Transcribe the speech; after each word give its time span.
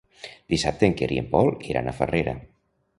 Dissabte 0.53 0.89
en 0.89 0.97
Quer 1.03 1.11
i 1.17 1.21
en 1.25 1.29
Pol 1.37 1.55
iran 1.75 1.91
a 1.91 1.97
Farrera. 2.01 2.39